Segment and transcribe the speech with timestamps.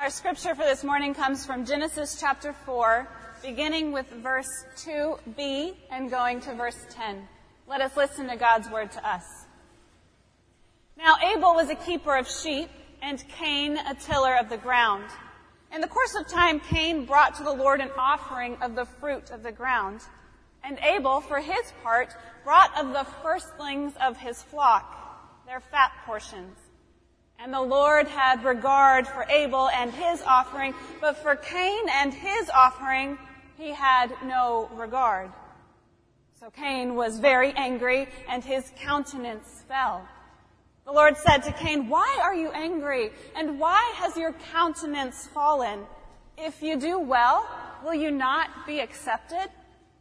[0.00, 3.06] Our scripture for this morning comes from Genesis chapter 4,
[3.42, 7.28] beginning with verse 2b and going to verse 10.
[7.68, 9.24] Let us listen to God's word to us.
[10.96, 12.70] Now Abel was a keeper of sheep,
[13.02, 15.04] and Cain a tiller of the ground.
[15.70, 19.30] In the course of time, Cain brought to the Lord an offering of the fruit
[19.30, 20.00] of the ground.
[20.64, 26.56] And Abel, for his part, brought of the firstlings of his flock, their fat portions.
[27.42, 32.50] And the Lord had regard for Abel and his offering, but for Cain and his
[32.50, 33.16] offering,
[33.56, 35.32] he had no regard.
[36.38, 40.06] So Cain was very angry, and his countenance fell.
[40.84, 43.10] The Lord said to Cain, Why are you angry?
[43.34, 45.86] And why has your countenance fallen?
[46.36, 47.48] If you do well,
[47.82, 49.48] will you not be accepted?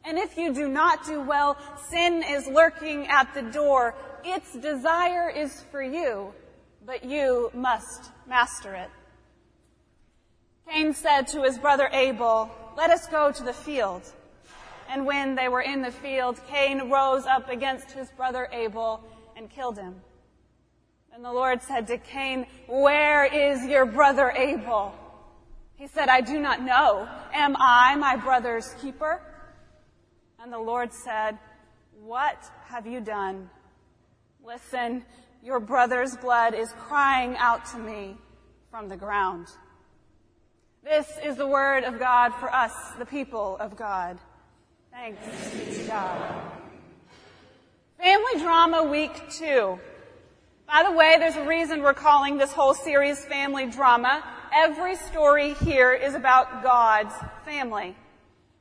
[0.04, 1.58] And if you do not do well,
[1.90, 3.96] sin is lurking at the door.
[4.26, 6.34] Its desire is for you
[6.86, 8.90] but you must master it.
[10.70, 14.04] Cain said to his brother Abel, let us go to the field.
[14.90, 19.04] And when they were in the field, Cain rose up against his brother Abel
[19.36, 19.96] and killed him.
[21.14, 24.94] And the Lord said to Cain, where is your brother Abel?
[25.76, 27.08] He said, I do not know.
[27.34, 29.22] Am I my brother's keeper?
[30.42, 31.38] And the Lord said,
[32.04, 33.50] what have you done?
[34.44, 35.04] Listen,
[35.44, 38.18] your brother's blood is crying out to me
[38.72, 39.48] from the ground.
[40.84, 44.18] This is the word of God for us, the people of God.
[44.92, 46.42] Thanks be to God.
[47.98, 49.80] Family Drama Week 2.
[50.68, 54.24] By the way, there's a reason we're calling this whole series Family Drama.
[54.54, 57.14] Every story here is about God's
[57.46, 57.96] family.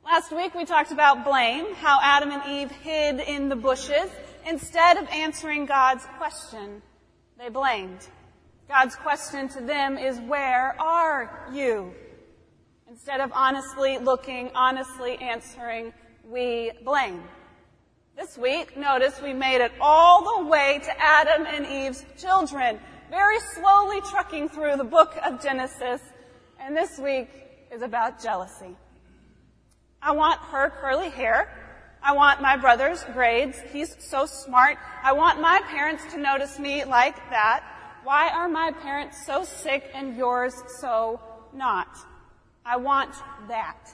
[0.05, 4.11] Last week we talked about blame, how Adam and Eve hid in the bushes
[4.49, 6.81] Instead of answering God's question,
[7.39, 8.09] they blamed.
[8.67, 11.93] God's question to them is, where are you?
[12.89, 15.93] Instead of honestly looking, honestly answering,
[16.25, 17.23] we blame.
[18.17, 22.81] This week, notice we made it all the way to Adam and Eve's children,
[23.11, 26.01] very slowly trucking through the book of Genesis,
[26.59, 27.29] and this week
[27.71, 28.75] is about jealousy.
[30.01, 31.68] I want her curly hair
[32.03, 33.59] I want my brother's grades.
[33.73, 34.79] He's so smart.
[35.03, 37.65] I want my parents to notice me like that.
[38.05, 41.21] Why are my parents so sick and yours so
[41.55, 41.89] not?
[42.65, 43.15] I want
[43.49, 43.91] that.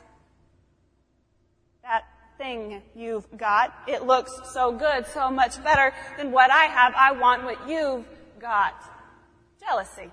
[1.83, 2.05] That
[2.39, 3.75] thing you've got.
[3.87, 6.95] It looks so good, so much better than what I have.
[6.97, 8.05] I want what you've
[8.41, 8.75] got.
[9.61, 10.11] Jealousy.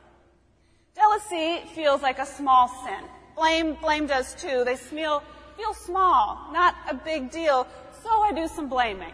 [0.96, 3.04] Jealousy feels like a small sin.
[3.36, 4.64] Blame, blame does too.
[4.66, 5.24] They feel,
[5.58, 7.68] feel small, not a big deal.
[8.04, 9.14] So I do some blaming.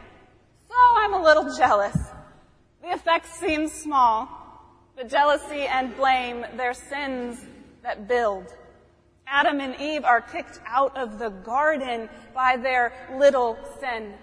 [0.67, 1.97] So I'm a little jealous.
[2.81, 4.29] The effect seems small,
[4.95, 7.45] but jealousy and blame, they're sins
[7.83, 8.45] that build.
[9.25, 14.13] Adam and Eve are kicked out of the garden by their little sin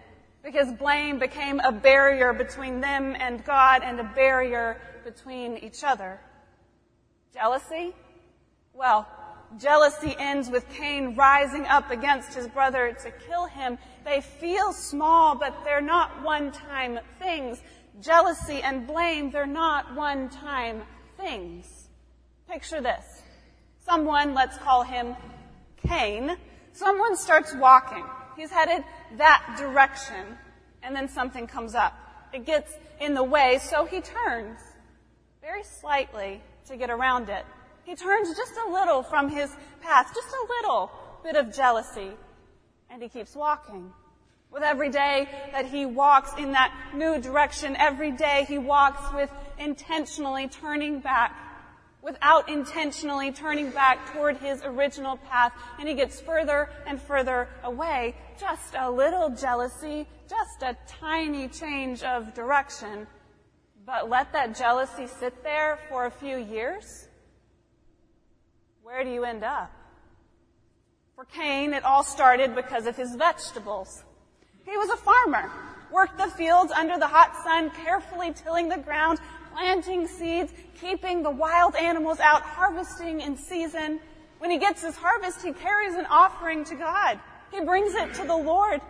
[0.43, 6.21] because blame became a barrier between them and God and a barrier between each other.
[7.33, 7.95] Jealousy?
[8.73, 9.09] Well,
[9.59, 13.79] Jealousy ends with Cain rising up against his brother to kill him.
[14.05, 17.61] They feel small, but they're not one-time things.
[18.01, 20.83] Jealousy and blame, they're not one-time
[21.17, 21.89] things.
[22.49, 23.23] Picture this.
[23.85, 25.15] Someone, let's call him
[25.87, 26.37] Cain,
[26.73, 28.05] someone starts walking.
[28.37, 28.85] He's headed
[29.19, 30.39] that direction,
[30.83, 31.95] and then something comes up.
[32.33, 34.59] It gets in the way, so he turns
[35.41, 37.45] very slightly to get around it.
[37.85, 40.91] He turns just a little from his path, just a little
[41.23, 42.13] bit of jealousy,
[42.91, 43.93] and he keeps walking.
[44.51, 49.31] With every day that he walks in that new direction, every day he walks with
[49.59, 51.37] intentionally turning back,
[52.03, 58.15] without intentionally turning back toward his original path, and he gets further and further away.
[58.39, 63.07] Just a little jealousy, just a tiny change of direction.
[63.85, 67.09] But let that jealousy sit there for a few years,
[68.85, 69.73] where do you end up?
[71.17, 74.05] For Cain, it all started because of his vegetables.
[74.67, 75.51] He was a farmer,
[75.91, 79.21] worked the fields under the hot sun, carefully tilling the ground,
[79.55, 84.01] planting seeds, keeping the wild animals out, harvesting in season.
[84.39, 87.19] When he gets his harvest, he carries an offering to God.
[87.53, 88.83] He brings it to the Lord.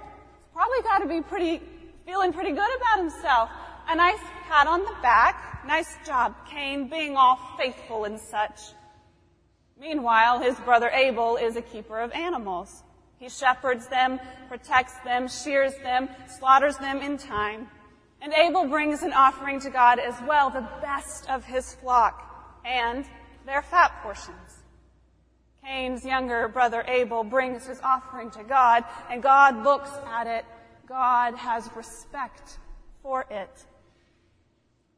[0.53, 1.63] Probably got to be pretty,
[2.05, 3.49] feeling pretty good about himself.
[3.89, 4.19] A nice
[4.49, 5.65] pat on the back.
[5.69, 8.59] Nice job, Cain, being all faithful and such.
[9.81, 12.83] Meanwhile, his brother Abel is a keeper of animals.
[13.19, 17.69] He shepherds them, protects them, shears them, slaughters them in time.
[18.21, 23.05] And Abel brings an offering to God as well, the best of his flock and
[23.47, 24.63] their fat portions.
[25.65, 30.45] Cain's younger brother Abel brings his offering to God, and God looks at it.
[30.87, 32.59] God has respect
[33.03, 33.51] for it.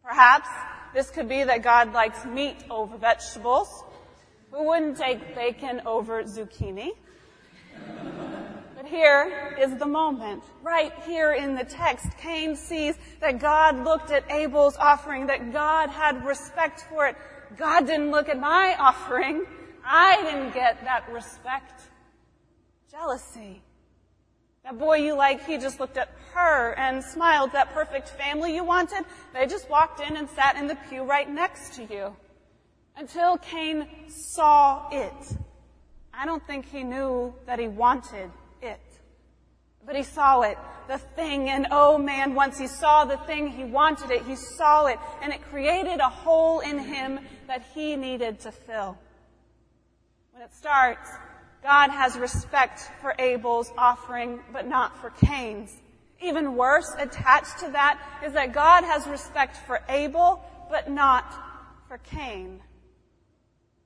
[0.02, 0.48] Perhaps
[0.94, 3.84] this could be that God likes meat over vegetables.
[4.52, 6.90] Who wouldn't take bacon over zucchini?
[8.76, 10.44] But here is the moment.
[10.62, 15.90] Right here in the text, Cain sees that God looked at Abel's offering, that God
[15.90, 17.16] had respect for it.
[17.56, 19.44] God didn't look at my offering.
[19.84, 21.82] I didn't get that respect.
[22.90, 23.62] Jealousy.
[24.64, 27.52] That boy you like, he just looked at her and smiled.
[27.52, 31.28] That perfect family you wanted, they just walked in and sat in the pew right
[31.28, 32.16] next to you.
[32.96, 35.36] Until Cain saw it.
[36.14, 38.30] I don't think he knew that he wanted
[38.62, 38.80] it.
[39.84, 40.58] But he saw it,
[40.88, 44.86] the thing, and oh man, once he saw the thing, he wanted it, he saw
[44.86, 48.98] it, and it created a hole in him that he needed to fill.
[50.32, 51.08] When it starts,
[51.62, 55.72] God has respect for Abel's offering, but not for Cain's.
[56.20, 61.32] Even worse, attached to that, is that God has respect for Abel, but not
[61.88, 62.60] for Cain.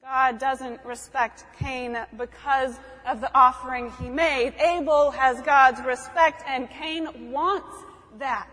[0.02, 4.54] God doesn't respect Cain because of the offering he made.
[4.58, 7.76] Abel has God's respect and Cain wants
[8.18, 8.50] that.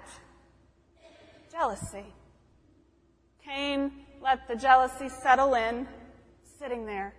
[1.52, 2.06] Jealousy.
[3.46, 3.92] Cain
[4.22, 5.88] let the jealousy settle in,
[6.60, 7.14] sitting there.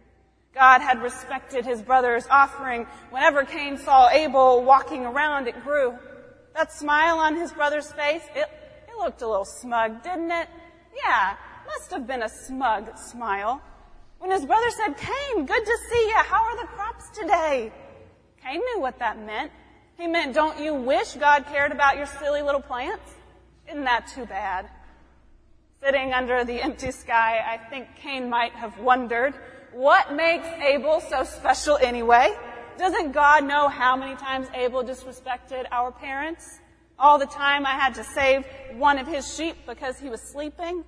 [0.54, 2.86] God had respected his brother's offering.
[3.10, 5.96] Whenever Cain saw Abel walking around, it grew.
[6.54, 8.46] That smile on his brother's face, it,
[8.88, 10.48] it looked a little smug, didn't it?
[10.94, 11.34] Yeah,
[11.66, 13.62] must have been a smug smile.
[14.18, 16.16] When his brother said, Cain, good to see you.
[16.16, 17.72] How are the crops today?
[18.42, 19.52] Cain knew what that meant.
[19.96, 23.14] He meant, don't you wish God cared about your silly little plants?
[23.68, 24.68] Isn't that too bad?
[25.82, 29.34] Sitting under the empty sky, I think Cain might have wondered,
[29.72, 32.36] what makes Abel so special anyway?
[32.78, 36.58] Doesn't God know how many times Abel disrespected our parents?
[36.98, 38.44] All the time I had to save
[38.74, 40.84] one of his sheep because he was sleeping?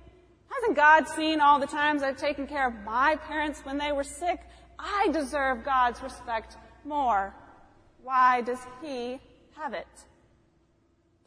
[0.53, 4.03] Hasn't God seen all the times I've taken care of my parents when they were
[4.03, 4.39] sick?
[4.77, 7.33] I deserve God's respect more.
[8.03, 9.19] Why does he
[9.55, 9.87] have it?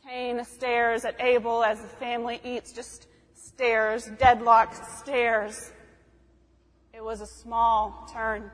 [0.07, 5.73] Cain stares at Abel as the family eats, just stares, deadlocked stares.
[6.93, 8.51] It was a small turn.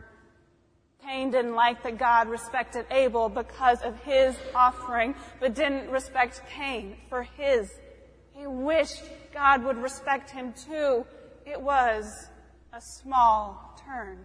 [1.05, 6.97] Cain didn't like that God respected Abel because of his offering, but didn't respect Cain
[7.09, 7.73] for his.
[8.41, 9.03] He wished
[9.35, 11.05] God would respect him too.
[11.45, 12.31] It was
[12.73, 14.17] a small turn.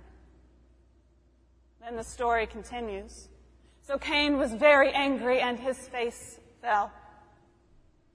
[1.82, 3.28] Then the story continues.
[3.82, 6.94] So Cain was very angry and his face fell.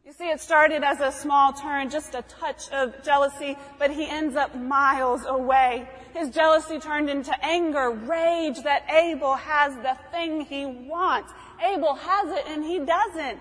[0.07, 4.09] You see, it started as a small turn, just a touch of jealousy, but he
[4.09, 5.87] ends up miles away.
[6.15, 11.31] His jealousy turned into anger, rage that Abel has the thing he wants.
[11.63, 13.39] Abel has it and he doesn't.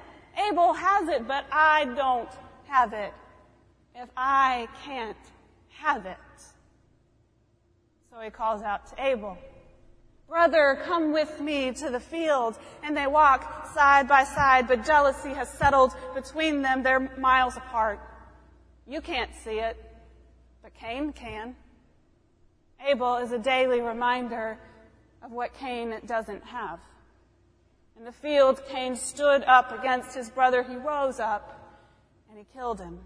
[0.49, 2.29] Abel has it, but I don't
[2.69, 3.13] have it.
[3.95, 5.17] If I can't
[5.69, 6.17] have it.
[8.11, 9.37] So he calls out to Abel.
[10.27, 12.57] Brother, come with me to the field.
[12.83, 16.83] And they walk side by side, but jealousy has settled between them.
[16.83, 17.99] They're miles apart.
[18.87, 19.77] You can't see it,
[20.63, 21.55] but Cain can.
[22.87, 24.57] Abel is a daily reminder
[25.21, 26.79] of what Cain doesn't have.
[27.97, 30.63] In the field, Cain stood up against his brother.
[30.63, 31.58] He rose up
[32.39, 32.97] he killed him.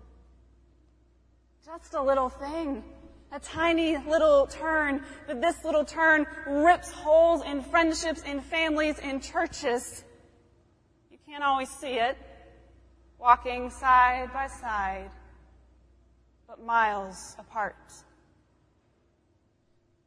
[1.65, 2.83] Just a little thing
[3.31, 9.19] a tiny little turn, but this little turn rips holes in friendships, in families, in
[9.19, 10.03] churches.
[11.09, 12.15] You can't always see it,
[13.17, 15.09] walking side by side,
[16.47, 17.75] but miles apart.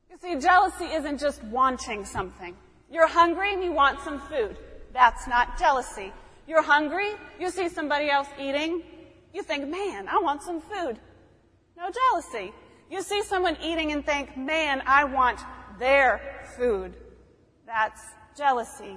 [0.08, 2.54] You see, jealousy isn't just wanting something.
[2.88, 4.56] You're hungry and you want some food.
[4.92, 6.12] That's not jealousy.
[6.46, 8.84] You're hungry, you see somebody else eating,
[9.36, 10.98] you think, man, I want some food.
[11.76, 12.54] No jealousy.
[12.90, 15.38] You see someone eating and think, man, I want
[15.78, 16.96] their food.
[17.66, 18.00] That's
[18.34, 18.96] jealousy.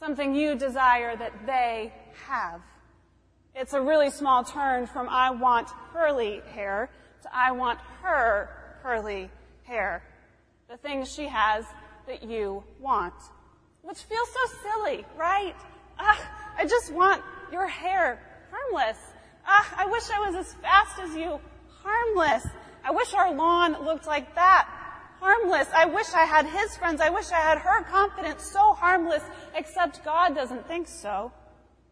[0.00, 1.92] Something you desire that they
[2.26, 2.60] have.
[3.54, 6.90] It's a really small turn from I want curly hair
[7.22, 9.30] to I want her curly
[9.62, 10.02] hair.
[10.68, 11.64] The thing she has
[12.08, 13.14] that you want.
[13.82, 15.54] Which feels so silly, right?
[15.96, 16.18] Ah,
[16.58, 17.22] I just want
[17.52, 18.20] your hair.
[18.50, 18.98] Harmless.
[19.52, 21.40] Ah, I wish I was as fast as you.
[21.82, 22.46] Harmless.
[22.84, 24.68] I wish our lawn looked like that.
[25.18, 25.66] Harmless.
[25.74, 27.00] I wish I had his friends.
[27.00, 28.44] I wish I had her confidence.
[28.44, 29.24] So harmless.
[29.56, 31.32] Except God doesn't think so.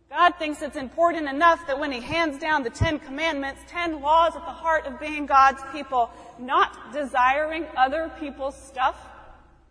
[0.09, 4.37] God thinks it's important enough that when He hands down the Ten Commandments, ten laws
[4.37, 8.97] at the heart of being God's people, not desiring other people's stuff,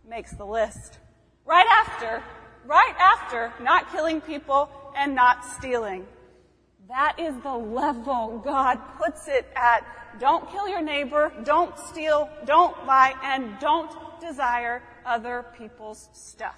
[0.08, 0.98] makes the list.
[1.44, 2.22] Right after,
[2.66, 6.06] right after not killing people and not stealing.
[6.88, 9.84] That is the level God puts it at.
[10.18, 13.90] Don't kill your neighbor, don't steal, don't lie, and don't
[14.20, 16.56] desire other people's stuff.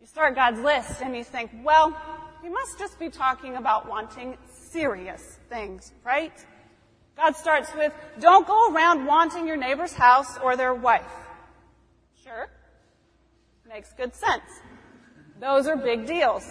[0.00, 1.96] You start God's list and you think, well,
[2.42, 6.32] he must just be talking about wanting serious things, right?
[7.16, 11.06] God starts with, don't go around wanting your neighbor's house or their wife.
[12.24, 12.48] Sure.
[13.68, 14.42] Makes good sense.
[15.38, 16.44] Those are big deals.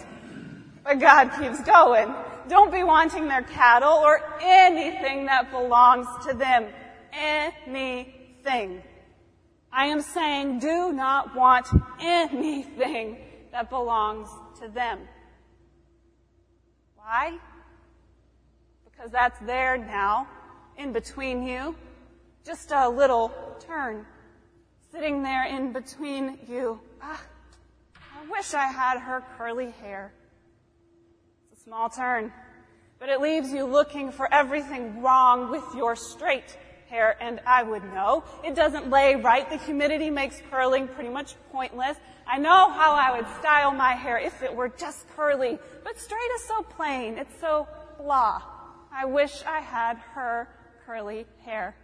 [0.84, 2.14] But God keeps going.
[2.48, 6.68] Don't be wanting their cattle or anything that belongs to them.
[7.14, 8.82] Anything.
[9.72, 11.68] I am saying do not want
[12.02, 13.18] anything
[13.52, 14.30] that belongs
[14.62, 15.00] to them.
[16.96, 17.38] Why?
[18.86, 20.28] Because that's there now,
[20.78, 21.76] in between you.
[22.46, 24.06] Just a little turn.
[24.92, 26.80] Sitting there in between you.
[27.02, 27.22] Ah,
[27.96, 30.12] I wish I had her curly hair.
[31.64, 32.34] Small turn.
[32.98, 36.58] But it leaves you looking for everything wrong with your straight
[36.90, 38.24] hair, and I would know.
[38.44, 39.48] It doesn't lay right.
[39.48, 41.98] The humidity makes curling pretty much pointless.
[42.26, 46.32] I know how I would style my hair if it were just curly, but straight
[46.36, 47.20] is so plain.
[47.20, 47.68] It's so
[48.00, 48.42] blah.
[48.92, 50.48] I wish I had her
[50.88, 51.76] curly hair.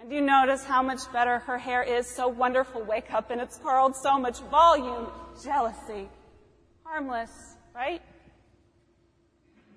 [0.00, 2.08] And you notice how much better her hair is?
[2.08, 2.82] So wonderful.
[2.82, 3.94] Wake up and it's curled.
[3.94, 5.06] So much volume.
[5.42, 6.08] Jealousy.
[6.84, 7.30] Harmless,
[7.74, 8.02] right?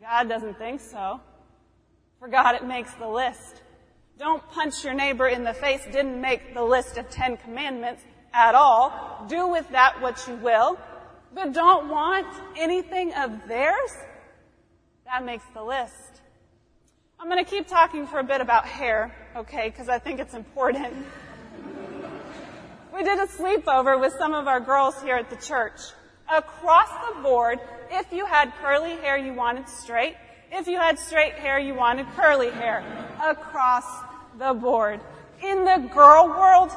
[0.04, 1.22] God doesn't think so.
[2.20, 3.62] For God, it makes the list.
[4.20, 8.54] Don't punch your neighbor in the face didn't make the list of Ten Commandments at
[8.54, 9.26] all.
[9.30, 10.78] Do with that what you will.
[11.34, 13.92] But don't want anything of theirs.
[15.06, 16.22] That makes the list.
[17.18, 20.34] I'm going to keep talking for a bit about hair, okay, because I think it's
[20.34, 20.94] important.
[22.94, 25.80] we did a sleepover with some of our girls here at the church.
[26.36, 27.60] Across the board,
[27.92, 30.16] if you had curly hair, you wanted straight.
[30.52, 32.84] If you had straight hair, you wanted curly hair.
[33.24, 33.86] Across
[34.40, 35.00] the board.
[35.44, 36.72] In the girl world,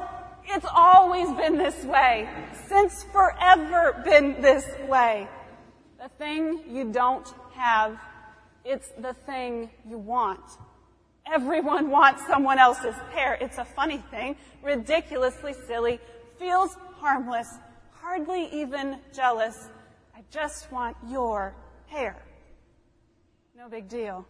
[0.45, 2.29] it's always been this way.
[2.69, 5.27] Since forever been this way.
[6.03, 7.99] The thing you don't have,
[8.63, 10.43] it's the thing you want.
[11.25, 13.39] Everyone wants someone else's hair.
[13.41, 15.99] It's a funny thing, ridiculously silly,
[16.39, 17.49] feels harmless,
[18.07, 19.69] hardly even jealous.
[20.15, 21.57] I just want your
[21.89, 22.17] hair.
[23.59, 24.25] No big deal.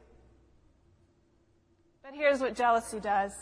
[2.03, 3.33] But here's what jealousy does.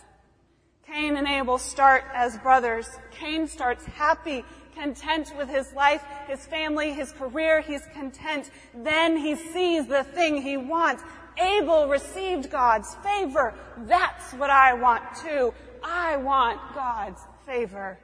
[0.88, 2.88] Cain and Abel start as brothers.
[3.12, 7.60] Cain starts happy, content with his life, his family, his career.
[7.60, 8.50] He's content.
[8.74, 11.04] Then he sees the thing he wants.
[11.38, 13.54] Abel received God's favor.
[13.86, 15.54] That's what I want too.
[15.84, 17.98] I want God's favor.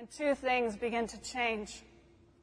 [0.00, 1.82] And two things begin to change.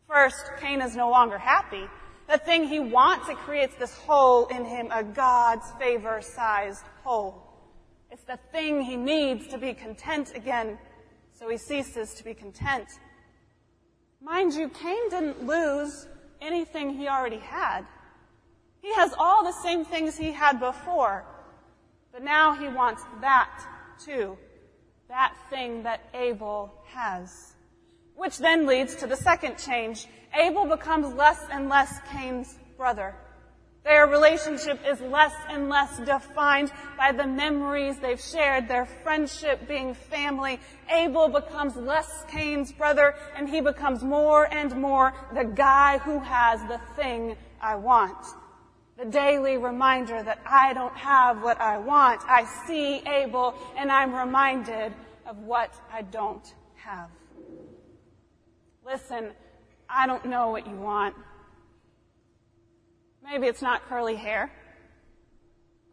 [0.08, 1.86] First, Cain is no longer happy.
[2.30, 7.42] The thing he wants, it creates this hole in him, a God's favor sized hole.
[8.12, 10.78] It's the thing he needs to be content again,
[11.34, 12.90] so he ceases to be content.
[14.22, 16.06] Mind you, Cain didn't lose
[16.40, 17.88] anything he already had.
[18.84, 21.26] He has all the same things he had before,
[22.14, 23.50] but now he wants that
[23.98, 24.38] too.
[25.10, 27.54] That thing that Abel has.
[28.16, 30.08] Which then leads to the second change.
[30.38, 33.16] Abel becomes less and less Cain's brother.
[33.86, 39.94] Their relationship is less and less defined by the memories they've shared, their friendship being
[39.94, 40.60] family.
[40.94, 46.60] Abel becomes less Cain's brother and he becomes more and more the guy who has
[46.68, 48.18] the thing I want.
[48.98, 52.22] The daily reminder that I don't have what I want.
[52.27, 54.92] I see Abel and I'm reminded
[55.27, 57.10] of what I don't have.
[58.84, 59.32] Listen,
[59.88, 61.16] I don't know what you want.
[63.24, 64.51] Maybe it's not curly hair.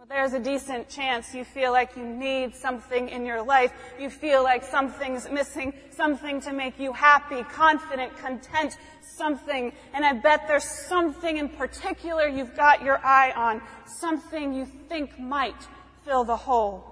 [0.08, 3.72] There's a decent chance you feel like you need something in your life.
[3.98, 9.72] You feel like something's missing, something to make you happy, confident, content, something.
[9.94, 15.18] And I bet there's something in particular you've got your eye on, something you think
[15.18, 15.56] might
[16.04, 16.84] fill the hole.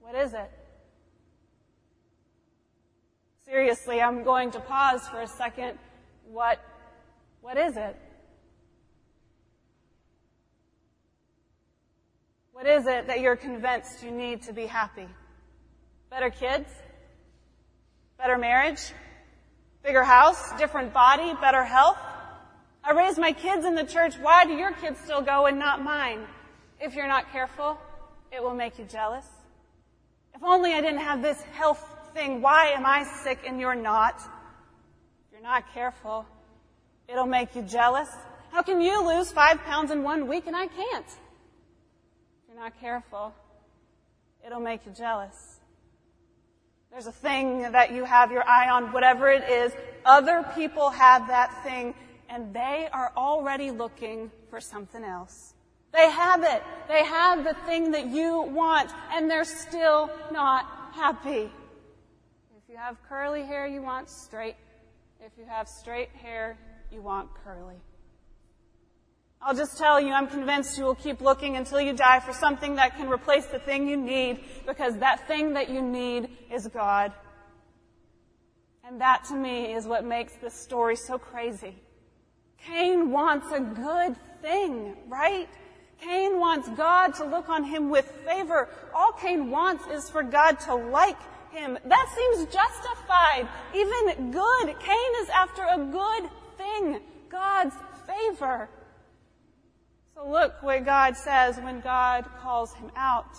[0.00, 0.50] What is it?
[3.46, 5.78] Seriously, I'm going to pause for a second.
[6.26, 6.60] What,
[7.40, 7.96] what is it?
[12.56, 15.06] What is it that you're convinced you need to be happy?
[16.08, 16.70] Better kids?
[18.16, 18.80] Better marriage?
[19.84, 20.56] Bigger house?
[20.56, 21.34] Different body?
[21.38, 21.98] Better health?
[22.82, 24.14] I raised my kids in the church.
[24.14, 26.20] Why do your kids still go and not mine?
[26.80, 27.76] If you're not careful,
[28.32, 29.26] it will make you jealous.
[30.34, 32.40] If only I didn't have this health thing.
[32.40, 34.14] Why am I sick and you're not?
[34.16, 36.24] If you're not careful,
[37.06, 38.08] it'll make you jealous.
[38.50, 41.06] How can you lose five pounds in one week and I can't?
[42.56, 43.34] You're not careful,
[44.42, 45.60] it'll make you jealous.
[46.90, 49.74] There's a thing that you have your eye on, whatever it is.
[50.06, 51.94] Other people have that thing
[52.30, 55.52] and they are already looking for something else.
[55.92, 56.62] They have it.
[56.88, 61.50] They have the thing that you want and they're still not happy.
[62.56, 64.56] If you have curly hair, you want straight.
[65.20, 66.56] If you have straight hair,
[66.90, 67.76] you want curly.
[69.40, 72.76] I'll just tell you, I'm convinced you will keep looking until you die for something
[72.76, 77.12] that can replace the thing you need because that thing that you need is God.
[78.84, 81.76] And that to me is what makes this story so crazy.
[82.58, 85.48] Cain wants a good thing, right?
[86.00, 88.68] Cain wants God to look on him with favor.
[88.94, 91.18] All Cain wants is for God to like
[91.50, 91.78] him.
[91.84, 93.48] That seems justified.
[93.74, 94.78] Even good.
[94.80, 97.00] Cain is after a good thing.
[97.28, 97.74] God's
[98.06, 98.68] favor.
[100.16, 103.36] So look what God says when God calls him out.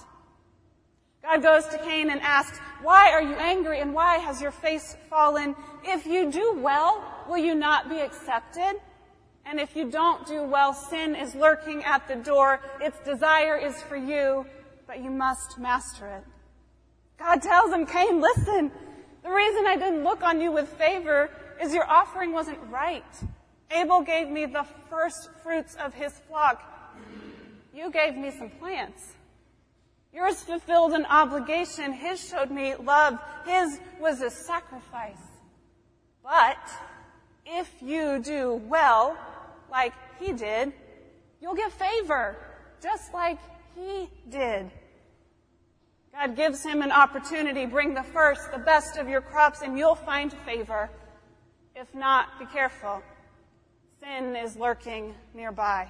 [1.24, 4.96] God goes to Cain and asks, why are you angry and why has your face
[5.10, 5.56] fallen?
[5.84, 8.80] If you do well, will you not be accepted?
[9.44, 12.60] And if you don't do well, sin is lurking at the door.
[12.80, 14.46] Its desire is for you,
[14.86, 16.24] but you must master it.
[17.18, 18.72] God tells him, Cain, listen,
[19.24, 23.04] the reason I didn't look on you with favor is your offering wasn't right.
[23.72, 26.64] Abel gave me the first fruits of his flock.
[27.74, 29.14] You gave me some plants.
[30.14, 31.94] Yours fulfilled an obligation.
[31.94, 33.20] His showed me love.
[33.46, 35.18] His was a sacrifice.
[36.24, 36.58] But
[37.46, 39.18] if you do well,
[39.70, 40.74] like he did,
[41.42, 42.36] you'll get favor,
[42.82, 43.38] just like
[43.76, 44.72] he did.
[46.14, 47.66] God gives him an opportunity.
[47.66, 50.90] Bring the first, the best of your crops, and you'll find favor.
[51.76, 53.04] If not, be careful.
[54.00, 55.88] Sin is lurking nearby.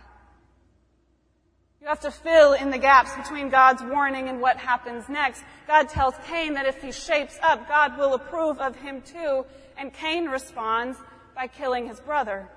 [1.81, 5.43] You have to fill in the gaps between God's warning and what happens next.
[5.67, 9.45] God tells Cain that if he shapes up, God will approve of him too,
[9.77, 10.97] and Cain responds
[11.35, 12.49] by killing his brother.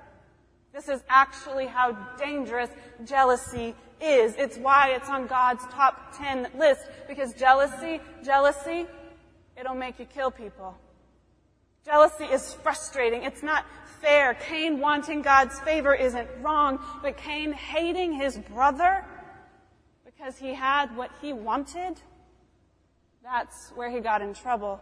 [0.73, 2.71] This is actually how dangerous
[3.05, 4.35] jealousy is.
[4.37, 6.83] It's why it's on God's top 10 list.
[7.09, 8.87] Because jealousy, jealousy,
[9.59, 10.79] it'll make you kill people.
[11.85, 13.25] Jealousy is frustrating.
[13.25, 13.65] It's not
[14.01, 14.35] fair.
[14.35, 19.05] Cain wanting God's favor isn't wrong, but Cain hating his brother
[20.05, 22.01] because he had what he wanted,
[23.23, 24.81] that's where he got in trouble.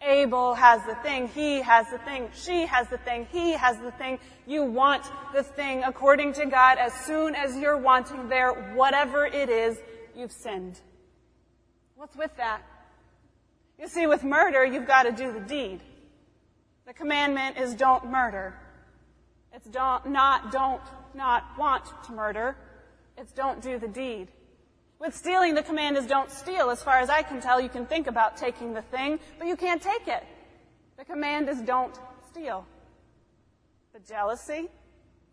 [0.00, 3.92] Abel has the thing, he has the thing, she has the thing, he has the
[3.92, 4.18] thing.
[4.46, 9.48] You want the thing according to God as soon as you're wanting there, whatever it
[9.48, 9.78] is,
[10.16, 10.80] you've sinned.
[11.96, 12.62] What's with that?
[13.78, 15.80] You see, with murder, you've got to do the deed.
[16.86, 18.54] The commandment is don't murder.
[19.52, 20.80] It's don't, not don't
[21.14, 22.56] not want to murder.
[23.18, 24.28] It's don't do the deed.
[24.98, 26.70] With stealing, the command is don't steal.
[26.70, 29.56] As far as I can tell, you can think about taking the thing, but you
[29.56, 30.24] can't take it.
[30.96, 31.94] The command is don't
[32.28, 32.66] steal.
[33.92, 34.68] The jealousy,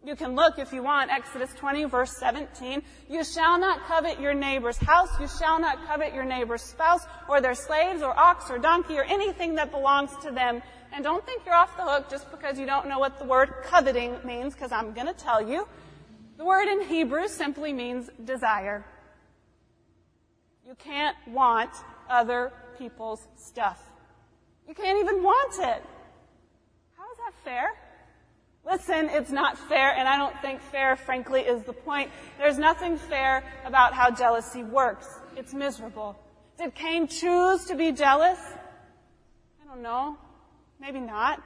[0.04, 2.82] you can look if you want, Exodus 20 verse 17.
[3.10, 5.10] You shall not covet your neighbor's house.
[5.20, 9.04] You shall not covet your neighbor's spouse or their slaves or ox or donkey or
[9.04, 10.62] anything that belongs to them.
[10.92, 13.54] And don't think you're off the hook just because you don't know what the word
[13.64, 15.68] coveting means, because I'm going to tell you.
[16.38, 18.86] The word in Hebrew simply means desire.
[20.66, 21.72] You can't want
[22.10, 23.82] other people's stuff.
[24.68, 25.84] You can't even want it.
[26.98, 27.70] How is that fair?
[28.66, 32.12] Listen, it's not fair, and I don't think fair, frankly, is the point.
[32.38, 35.08] There's nothing fair about how jealousy works.
[35.36, 36.20] It's miserable.
[36.58, 38.40] Did Cain choose to be jealous?
[39.62, 40.18] I don't know.
[40.80, 41.42] Maybe not.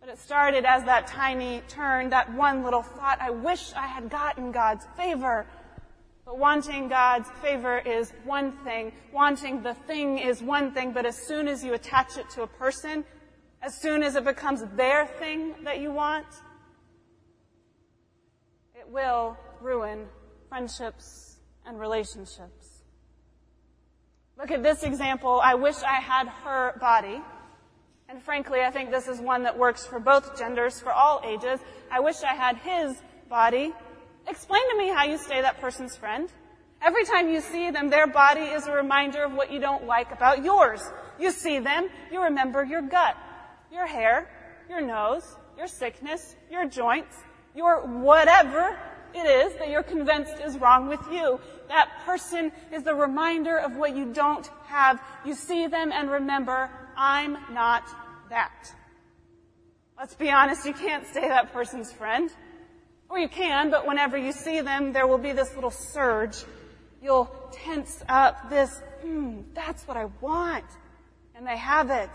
[0.00, 4.08] But it started as that tiny turn, that one little thought, I wish I had
[4.08, 5.46] gotten God's favor.
[6.24, 8.92] But wanting God's favor is one thing.
[9.12, 12.46] Wanting the thing is one thing, but as soon as you attach it to a
[12.46, 13.04] person,
[13.62, 16.26] as soon as it becomes their thing that you want,
[18.74, 20.06] it will ruin
[20.48, 22.84] friendships and relationships.
[24.38, 25.40] Look at this example.
[25.44, 27.20] I wish I had her body.
[28.10, 31.60] And frankly, I think this is one that works for both genders, for all ages.
[31.92, 33.72] I wish I had his body.
[34.26, 36.28] Explain to me how you stay that person's friend.
[36.82, 40.10] Every time you see them, their body is a reminder of what you don't like
[40.10, 40.82] about yours.
[41.20, 43.16] You see them, you remember your gut,
[43.72, 44.28] your hair,
[44.68, 47.16] your nose, your sickness, your joints,
[47.54, 48.76] your whatever,
[49.14, 51.40] it is that you're convinced is wrong with you.
[51.68, 55.00] That person is the reminder of what you don't have.
[55.24, 56.70] You see them and remember,
[57.02, 57.82] I'm not
[58.28, 58.74] that.
[59.98, 62.30] Let's be honest, you can't stay that person's friend.
[63.08, 66.36] Or you can, but whenever you see them, there will be this little surge.
[67.02, 70.66] You'll tense up this, mm, that's what I want.
[71.34, 72.10] And they have it.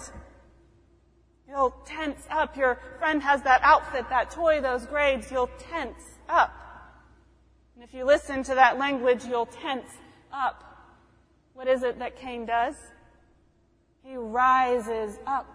[1.50, 2.56] You'll tense up.
[2.56, 5.32] Your friend has that outfit, that toy, those grades.
[5.32, 6.54] You'll tense up.
[7.74, 9.90] And if you listen to that language, you'll tense
[10.32, 10.64] up.
[11.56, 12.76] What is it that Cain does?
[14.06, 15.48] He rises up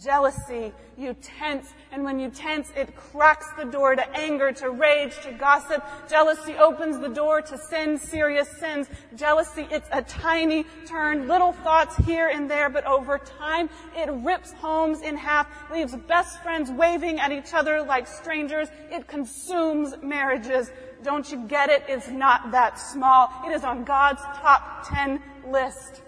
[0.00, 5.18] jealousy, you tense, and when you tense, it cracks the door to anger, to rage,
[5.22, 5.84] to gossip.
[6.08, 8.86] Jealousy opens the door to sin, serious sins.
[9.16, 14.52] Jealousy, it's a tiny turn, little thoughts here and there, but over time, it rips
[14.52, 18.68] homes in half, leaves best friends waving at each other like strangers.
[18.92, 20.70] It consumes marriages.
[21.02, 21.82] Don't you get it?
[21.88, 23.28] It's not that small.
[23.44, 26.02] It is on God's top 10 list.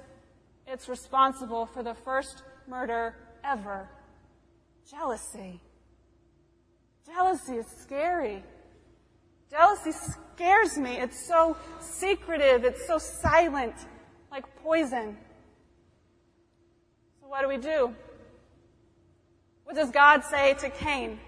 [0.67, 3.89] It's responsible for the first murder ever.
[4.91, 5.61] Jealousy.
[7.07, 8.43] Jealousy is scary.
[9.51, 10.97] Jealousy scares me.
[10.97, 12.65] It's so secretive.
[12.65, 13.75] It's so silent,
[14.31, 15.17] like poison.
[17.21, 17.95] So what do we do?
[19.65, 21.19] What does God say to Cain?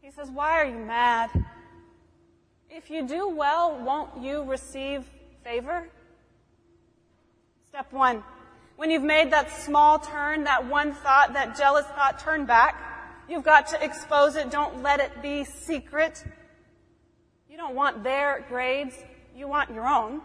[0.00, 1.30] He says, why are you mad?
[2.68, 5.04] If you do well, won't you receive
[5.42, 5.88] favor?
[7.74, 8.22] Step one.
[8.76, 12.80] When you've made that small turn, that one thought, that jealous thought, turn back.
[13.28, 14.48] You've got to expose it.
[14.52, 16.22] Don't let it be secret.
[17.50, 18.94] You don't want their grades.
[19.34, 20.20] You want your own.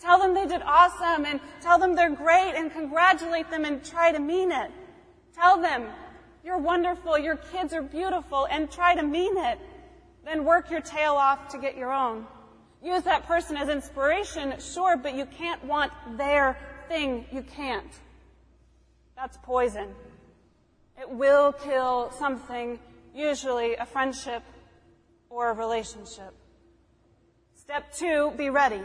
[0.00, 4.10] Tell them they did awesome and tell them they're great and congratulate them and try
[4.10, 4.72] to mean it.
[5.36, 5.86] Tell them
[6.44, 9.60] you're wonderful, your kids are beautiful and try to mean it.
[10.24, 12.26] Then work your tail off to get your own.
[12.82, 16.56] Use that person as inspiration, sure, but you can't want their
[16.88, 17.92] thing you can't.
[19.16, 19.94] That's poison.
[21.00, 22.78] It will kill something,
[23.14, 24.42] usually a friendship
[25.30, 26.34] or a relationship.
[27.54, 28.80] Step two, be ready.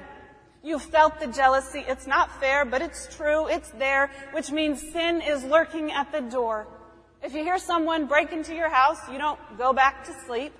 [0.61, 1.83] You felt the jealousy.
[1.87, 3.47] It's not fair, but it's true.
[3.47, 6.67] It's there, which means sin is lurking at the door.
[7.21, 10.53] If you hear someone break into your house, you don't go back to sleep.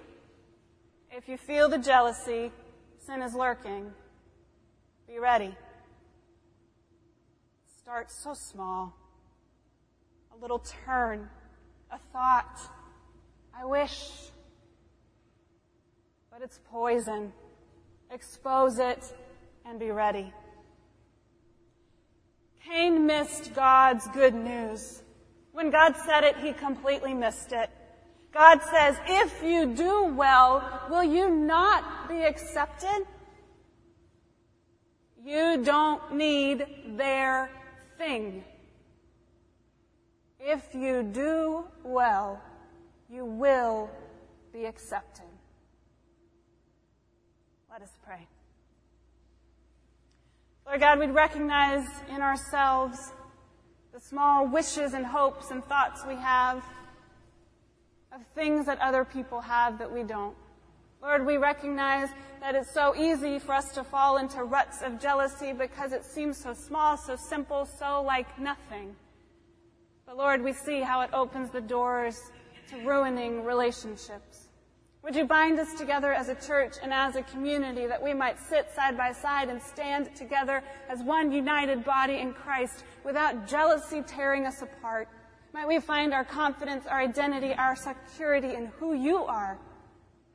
[1.12, 2.52] If you feel the jealousy,
[3.06, 3.92] sin is lurking.
[5.08, 5.56] Be ready.
[7.84, 8.96] Start so small.
[10.34, 11.28] A little turn,
[11.92, 12.58] a thought.
[13.54, 14.10] I wish.
[16.32, 17.34] But it's poison.
[18.10, 19.04] Expose it
[19.66, 20.32] and be ready.
[22.66, 25.04] Cain missed God's good news.
[25.52, 27.70] When God said it, he completely missed it.
[28.34, 33.06] God says, if you do well, will you not be accepted?
[35.22, 36.66] You don't need
[36.96, 37.50] their
[37.98, 38.44] thing.
[40.40, 42.42] If you do well,
[43.10, 43.90] you will
[44.52, 45.26] be accepted.
[47.72, 48.28] Let us pray.
[50.66, 53.12] Lord God, we'd recognize in ourselves
[53.94, 56.64] the small wishes and hopes and thoughts we have
[58.14, 60.36] of things that other people have that we don't.
[61.04, 62.08] Lord, we recognize
[62.40, 66.38] that it's so easy for us to fall into ruts of jealousy because it seems
[66.38, 68.96] so small, so simple, so like nothing.
[70.06, 72.18] But Lord, we see how it opens the doors
[72.70, 74.48] to ruining relationships.
[75.02, 78.40] Would you bind us together as a church and as a community that we might
[78.40, 84.04] sit side by side and stand together as one united body in Christ without jealousy
[84.04, 85.10] tearing us apart?
[85.54, 89.60] Might we find our confidence, our identity, our security in who you are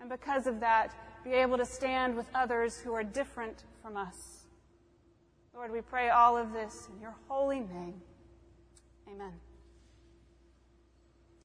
[0.08, 0.94] and because of that,
[1.24, 4.44] be able to stand with others who are different from us.
[5.54, 8.00] Lord, we pray all of this in your holy name.
[9.08, 9.32] Amen.